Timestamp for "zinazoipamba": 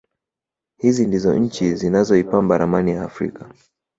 1.75-2.57